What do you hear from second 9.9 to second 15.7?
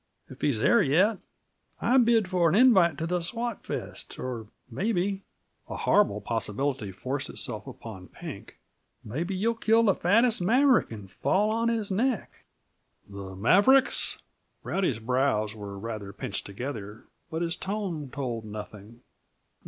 fattest maverick and fall on his neck" "The maverick's?" Rowdy's brows